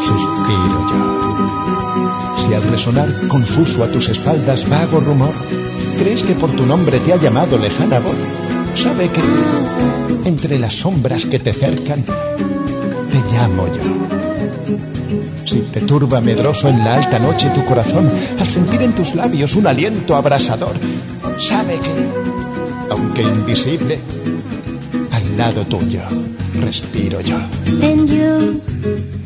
suspiro 0.00 0.86
yo. 0.88 2.36
Si 2.36 2.54
al 2.54 2.62
resonar 2.62 3.26
confuso 3.26 3.82
a 3.82 3.90
tus 3.90 4.08
espaldas 4.08 4.68
vago 4.68 5.00
rumor, 5.00 5.34
crees 5.98 6.22
que 6.22 6.34
por 6.34 6.52
tu 6.52 6.64
nombre 6.64 7.00
te 7.00 7.14
ha 7.14 7.16
llamado 7.16 7.58
lejana 7.58 7.98
voz, 7.98 8.14
sabe 8.76 9.10
que, 9.10 9.22
entre 10.24 10.56
las 10.56 10.74
sombras 10.74 11.26
que 11.26 11.40
te 11.40 11.52
cercan, 11.52 12.04
llamo 13.32 13.66
yo. 13.66 13.82
Si 15.44 15.60
te 15.60 15.80
turba 15.80 16.20
medroso 16.20 16.68
en 16.68 16.78
la 16.84 16.96
alta 16.96 17.18
noche 17.18 17.50
tu 17.54 17.64
corazón 17.64 18.10
al 18.38 18.48
sentir 18.48 18.82
en 18.82 18.94
tus 18.94 19.14
labios 19.14 19.54
un 19.54 19.66
aliento 19.66 20.14
abrasador, 20.14 20.76
sabe 21.38 21.78
que, 21.80 21.92
aunque 22.90 23.22
invisible, 23.22 23.98
al 25.12 25.36
lado 25.36 25.64
tuyo 25.64 26.02
respiro 26.60 27.20
yo. 27.20 27.38
and 27.82 28.08
you 28.08 29.17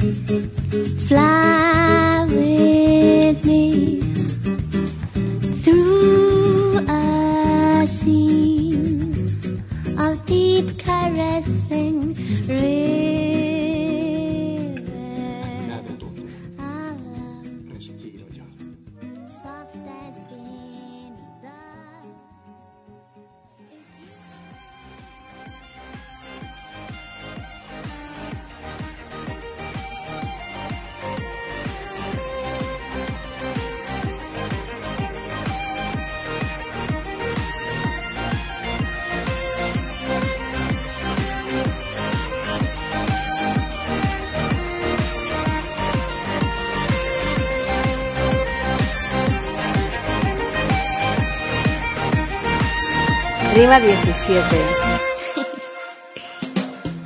Rima 53.62 53.78
17. 53.78 54.42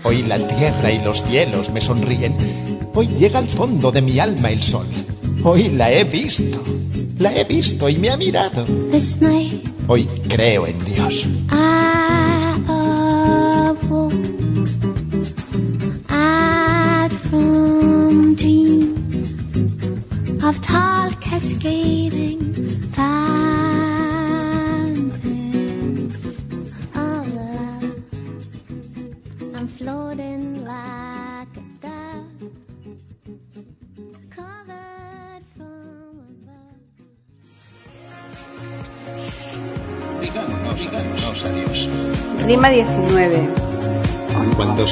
Hoy 0.05 0.23
la 0.23 0.39
tierra 0.39 0.91
y 0.91 1.05
los 1.05 1.23
cielos 1.23 1.69
me 1.69 1.83
sonríen. 1.83 2.35
Hoy 2.95 3.09
llega 3.09 3.41
al 3.41 3.47
fondo 3.47 3.93
de 3.93 4.01
mi 4.01 4.19
alma 4.19 4.49
el 4.49 4.63
sol. 4.63 4.87
Hoy 5.45 5.69
la 5.69 5.93
he 5.93 6.05
visto. 6.05 6.59
La 7.19 7.37
he 7.37 7.45
visto 7.45 7.91
y 7.91 7.97
me 7.99 8.09
ha 8.09 8.17
mirado. 8.17 8.65
Night 9.21 9.67
Hoy 9.87 10.07
creo 10.29 10.67
en 10.67 10.83
Dios. 10.83 11.27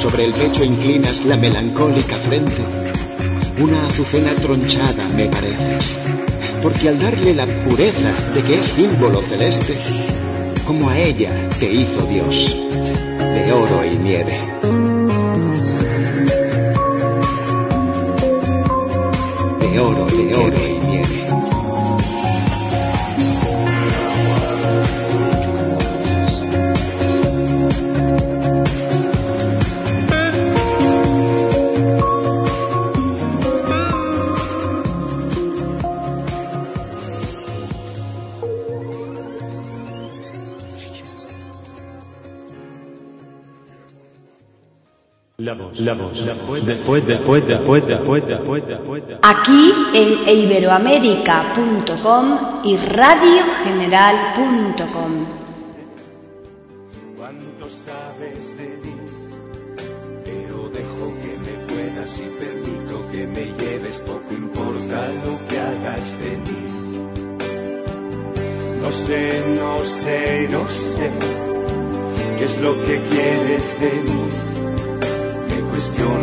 Sobre 0.05 0.25
el 0.25 0.33
pecho 0.33 0.63
inclinas 0.63 1.25
la 1.25 1.35
melancólica 1.35 2.17
frente, 2.17 2.61
una 3.59 3.87
azucena 3.87 4.31
tronchada 4.35 5.07
me 5.15 5.25
pareces. 5.25 5.97
Porque 6.61 6.89
al 6.89 6.99
darle 6.99 7.33
la 7.33 7.47
pureza 7.47 8.13
de 8.35 8.43
que 8.43 8.59
es 8.59 8.67
símbolo 8.67 9.23
celeste, 9.23 9.75
como 10.67 10.91
a 10.91 10.99
ella 10.99 11.31
te 11.59 11.71
hizo 11.71 12.05
Dios, 12.05 12.55
de 13.17 13.51
oro 13.51 13.83
y 13.83 13.95
nieve. 13.97 14.54
La 45.45 45.53
voz, 45.53 45.79
la 45.79 45.93
voz, 45.93 46.25
después, 46.25 46.65
después, 46.65 47.05
después, 47.05 47.45
después, 47.45 47.85
después, 47.85 48.25
después, 48.27 48.67
después. 48.67 49.03
Aquí 49.21 49.71
en 49.93 50.27
iberoamérica.com 50.27 52.39
y 52.63 52.75
radiogeneral.com. 52.75 55.25
Cuánto 57.15 57.69
sabes 57.69 58.57
de 58.57 58.79
mí, 58.83 58.95
pero 60.23 60.67
dejo 60.69 61.13
que 61.21 61.37
me 61.37 61.53
puedas 61.67 62.19
y 62.19 62.23
permito 62.39 63.07
que 63.11 63.27
me 63.27 63.53
lleves, 63.63 64.01
poco 64.01 64.31
importa 64.31 65.11
lo 65.25 65.47
que 65.47 65.59
hagas. 65.59 66.17
de 66.21 66.37
mí. 66.37 66.65
No 68.81 68.89
sé, 68.89 69.43
no 69.55 69.77
sé, 69.85 70.47
no 70.49 70.67
sé 70.67 71.11
qué 72.35 72.45
es 72.45 72.59
lo 72.61 72.83
que 72.83 72.99
quieres 72.99 73.79
de 73.79 74.01
mí. 74.01 74.44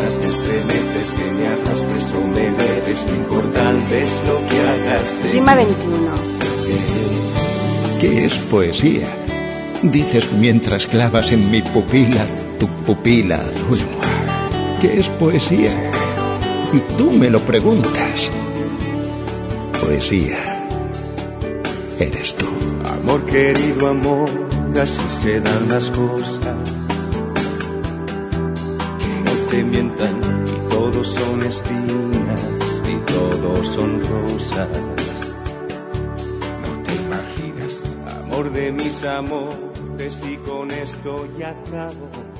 Cuestionas, 0.03 0.19
me 0.19 0.31
estremeces, 0.31 1.11
que 1.11 1.31
me 1.31 1.47
arrastres 1.47 2.15
o 2.15 2.27
me 2.27 2.51
leves, 2.51 3.07
lo 3.09 3.15
importante 3.15 4.03
es 4.03 4.21
lo 4.27 4.49
que 4.49 4.61
hagas 4.61 5.23
de 5.23 5.33
Rima 5.33 5.55
mí. 5.55 5.65
21. 5.65 6.13
¿Qué 8.01 8.25
es 8.25 8.39
poesía? 8.39 9.07
Dices 9.83 10.33
mientras 10.33 10.87
clavas 10.87 11.31
en 11.31 11.51
mi 11.51 11.63
pupila 11.63 12.27
tu 12.59 12.67
pupila 12.85 13.37
azul. 13.37 13.79
¿Qué 14.81 14.99
es 14.99 15.09
poesía? 15.09 15.71
Y 16.73 16.81
tú 16.97 17.13
me 17.13 17.31
lo 17.31 17.41
preguntas. 17.41 18.31
Poesía. 19.81 20.39
Eres 22.01 22.35
tú. 22.35 22.47
Amor 22.93 23.25
querido, 23.27 23.89
amor, 23.89 24.29
así 24.81 25.01
se 25.11 25.41
dan 25.41 25.69
las 25.69 25.91
cosas. 25.91 26.82
Te 29.53 29.63
mientan, 29.63 30.19
y 30.47 30.71
todos 30.71 31.07
son 31.09 31.43
espinas, 31.43 32.41
y 32.89 32.97
todos 33.13 33.69
son 33.69 34.01
rosas. 34.01 34.67
No 36.63 36.83
te 36.83 36.95
imaginas, 36.95 37.85
amor 38.23 38.51
de 38.51 38.73
mis 38.73 39.05
amores, 39.05 40.25
y 40.27 40.37
con 40.39 40.71
esto 40.71 41.29
ya 41.39 41.51
acabo. 41.51 42.32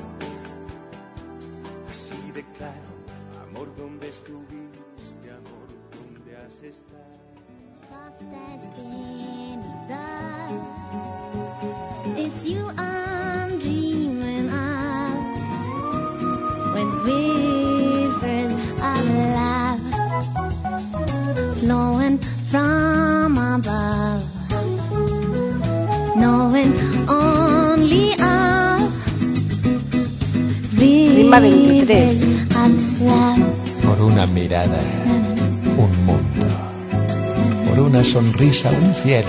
Una 37.93 38.03
sonrisa, 38.03 38.71
un 38.71 38.95
cielo. 38.95 39.27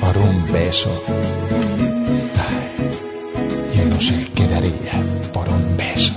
Por 0.00 0.16
un 0.16 0.50
beso. 0.50 0.88
Yo 3.76 3.84
no 3.84 4.00
sé 4.00 4.14
qué 4.34 4.48
daría 4.48 4.94
por 5.30 5.46
un 5.50 5.76
beso. 5.76 6.14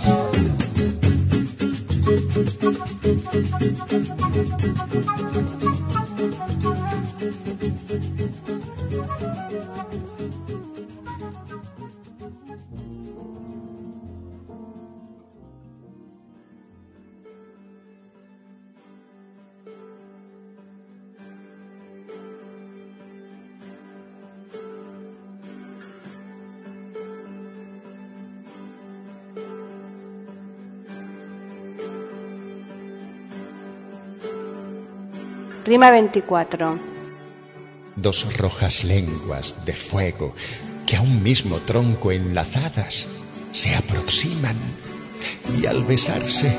Rima 35.68 35.92
24. 35.92 36.80
Dos 37.98 38.38
rojas 38.38 38.86
lenguas 38.86 39.66
de 39.66 39.74
fuego 39.74 40.34
que 40.86 40.96
a 40.96 41.02
un 41.02 41.22
mismo 41.22 41.58
tronco 41.58 42.14
enlazadas 42.14 43.06
se 43.52 43.76
aproximan 43.76 44.56
y 45.60 45.66
al 45.66 45.84
besarse 45.84 46.58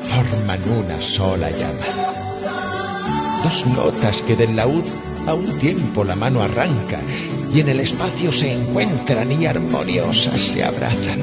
forman 0.00 0.60
una 0.76 1.00
sola 1.00 1.50
llama. 1.50 1.86
Dos 3.44 3.64
notas 3.68 4.22
que 4.22 4.34
del 4.34 4.56
laúd 4.56 4.86
a 5.28 5.34
un 5.34 5.46
tiempo 5.60 6.02
la 6.02 6.16
mano 6.16 6.42
arranca 6.42 6.98
y 7.54 7.60
en 7.60 7.68
el 7.68 7.78
espacio 7.78 8.32
se 8.32 8.52
encuentran 8.52 9.30
y 9.40 9.46
armoniosas 9.46 10.40
se 10.40 10.64
abrazan. 10.64 11.20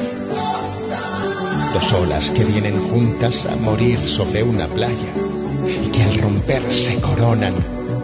Dos 1.74 1.92
olas 1.92 2.32
que 2.32 2.46
vienen 2.46 2.80
juntas 2.88 3.46
a 3.46 3.58
morir 3.58 4.08
sobre 4.08 4.42
una 4.42 4.68
playa 4.68 5.29
y 5.68 5.90
que 5.90 6.04
al 6.04 6.16
romper 6.16 6.74
se 6.74 7.00
coronan 7.00 7.56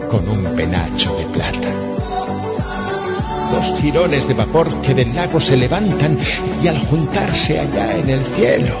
con 0.08 0.28
un 0.28 0.44
penacho 0.56 1.14
de 1.16 1.24
plata. 1.26 1.68
Dos 3.52 3.80
jirones 3.80 4.26
de 4.26 4.34
vapor 4.34 4.82
que 4.82 4.94
del 4.94 5.14
lago 5.14 5.40
se 5.40 5.56
levantan 5.56 6.18
y 6.62 6.68
al 6.68 6.78
juntarse 6.86 7.60
allá 7.60 7.96
en 7.96 8.10
el 8.10 8.24
cielo 8.24 8.74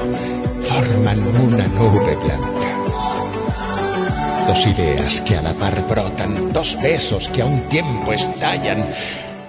forman 0.62 1.20
una 1.20 1.66
nube 1.68 2.16
blanca. 2.16 2.66
Dos 4.48 4.66
ideas 4.66 5.20
que 5.22 5.36
a 5.36 5.42
la 5.42 5.52
par 5.54 5.86
brotan, 5.88 6.52
dos 6.52 6.76
besos 6.82 7.28
que 7.28 7.42
a 7.42 7.46
un 7.46 7.68
tiempo 7.68 8.12
estallan, 8.12 8.88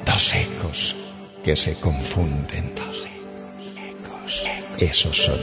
dos 0.05 0.33
ecos 0.33 0.95
que 1.43 1.55
se 1.55 1.75
confunden. 1.75 2.73
Dos 2.75 3.07
ecos. 3.77 4.47
Esos 4.79 5.17
son 5.17 5.39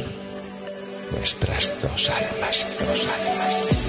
nuestras 1.13 1.73
dos 1.83 2.11
almas, 2.11 2.67
dos 2.79 3.07
almas. 3.07 3.34
Thank 3.45 3.73
you. 3.73 3.84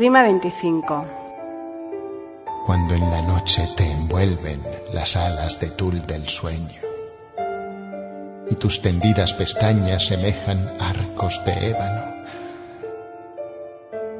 Rima 0.00 0.22
25. 0.22 1.04
cuando 2.64 2.94
en 2.94 3.10
la 3.10 3.20
noche 3.20 3.68
te 3.76 3.84
envuelven 3.84 4.62
las 4.94 5.14
alas 5.14 5.60
de 5.60 5.68
tul 5.68 6.00
del 6.06 6.26
sueño 6.26 6.80
y 8.48 8.54
tus 8.54 8.80
tendidas 8.80 9.34
pestañas 9.34 10.06
semejan 10.06 10.72
arcos 10.80 11.44
de 11.44 11.72
ébano. 11.72 12.24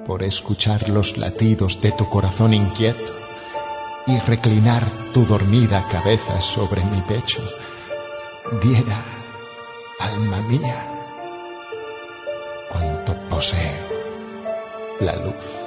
Por 0.06 0.22
escuchar 0.22 0.90
los 0.90 1.16
latidos 1.16 1.80
de 1.80 1.92
tu 1.92 2.10
corazón 2.10 2.52
inquieto 2.52 3.14
y 4.06 4.18
reclinar 4.18 4.84
tu 5.14 5.24
dormida 5.24 5.86
cabeza 5.90 6.42
sobre 6.42 6.84
mi 6.84 7.00
pecho, 7.00 7.42
diera, 8.60 9.02
alma 9.98 10.42
mía, 10.42 10.76
cuanto 12.70 13.14
poseo, 13.30 13.88
la 15.00 15.16
luz, 15.16 15.59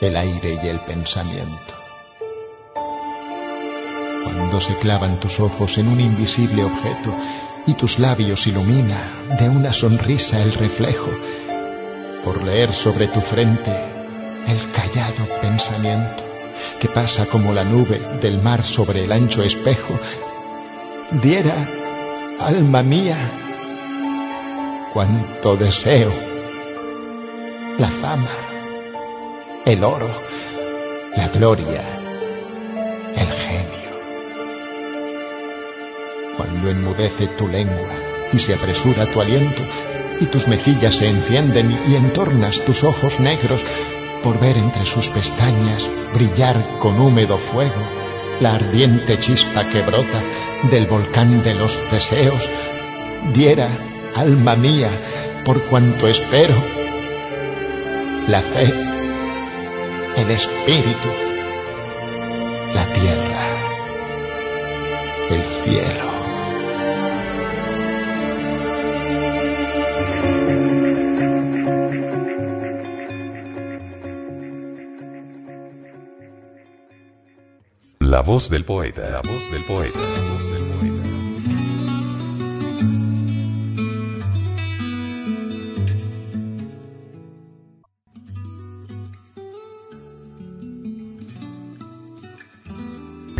el 0.00 0.16
aire 0.16 0.58
y 0.62 0.66
el 0.68 0.80
pensamiento. 0.80 1.74
Cuando 4.24 4.60
se 4.60 4.76
clavan 4.76 5.20
tus 5.20 5.40
ojos 5.40 5.78
en 5.78 5.88
un 5.88 6.00
invisible 6.00 6.64
objeto 6.64 7.14
y 7.66 7.74
tus 7.74 7.98
labios 7.98 8.46
ilumina 8.46 9.00
de 9.38 9.48
una 9.48 9.72
sonrisa 9.72 10.42
el 10.42 10.52
reflejo, 10.52 11.10
por 12.24 12.42
leer 12.42 12.72
sobre 12.72 13.08
tu 13.08 13.20
frente 13.20 13.70
el 14.46 14.70
callado 14.72 15.26
pensamiento 15.40 16.24
que 16.78 16.88
pasa 16.88 17.26
como 17.26 17.52
la 17.52 17.64
nube 17.64 18.00
del 18.20 18.40
mar 18.42 18.64
sobre 18.64 19.04
el 19.04 19.12
ancho 19.12 19.42
espejo, 19.42 19.98
diera, 21.22 21.68
alma 22.38 22.82
mía, 22.82 23.16
cuanto 24.92 25.56
deseo, 25.56 26.12
la 27.78 27.88
fama, 27.88 28.49
el 29.64 29.84
oro, 29.84 30.10
la 31.16 31.28
gloria, 31.28 31.82
el 33.16 33.26
genio. 33.26 33.90
Cuando 36.36 36.70
enmudece 36.70 37.26
tu 37.28 37.46
lengua 37.48 37.88
y 38.32 38.38
se 38.38 38.54
apresura 38.54 39.06
tu 39.06 39.20
aliento, 39.20 39.62
y 40.20 40.26
tus 40.26 40.48
mejillas 40.48 40.96
se 40.96 41.08
encienden 41.08 41.78
y 41.88 41.94
entornas 41.94 42.62
tus 42.64 42.84
ojos 42.84 43.20
negros 43.20 43.62
por 44.22 44.38
ver 44.38 44.58
entre 44.58 44.84
sus 44.84 45.08
pestañas 45.08 45.88
brillar 46.12 46.78
con 46.78 47.00
húmedo 47.00 47.38
fuego 47.38 47.80
la 48.40 48.54
ardiente 48.54 49.18
chispa 49.18 49.68
que 49.68 49.82
brota 49.82 50.20
del 50.70 50.86
volcán 50.86 51.42
de 51.42 51.54
los 51.54 51.80
deseos. 51.90 52.48
Diera, 53.32 53.68
alma 54.14 54.56
mía, 54.56 54.90
por 55.44 55.62
cuanto 55.64 56.08
espero, 56.08 56.54
la 58.28 58.40
fe, 58.40 58.89
el 60.30 60.36
espíritu, 60.36 61.08
la 62.72 62.92
tierra, 62.92 63.48
el 65.30 65.44
cielo. 65.44 66.10
La 77.98 78.22
voz 78.22 78.50
del 78.50 78.64
poeta, 78.64 79.10
la 79.10 79.20
voz 79.22 79.50
del 79.50 79.64
poeta. 79.64 79.98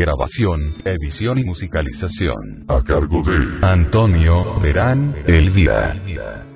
Grabación, 0.01 0.75
edición 0.87 1.39
y 1.41 1.45
musicalización. 1.45 2.65
A 2.69 2.83
cargo 2.83 3.21
de 3.21 3.59
Antonio 3.61 4.59
Verán 4.59 5.15
Elvira. 5.27 5.95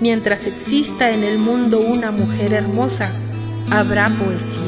Mientras 0.00 0.46
exista 0.46 1.10
en 1.10 1.22
el 1.22 1.38
mundo 1.38 1.80
una 1.80 2.10
mujer 2.10 2.52
hermosa, 2.52 3.10
habrá 3.70 4.08
poesía. 4.08 4.61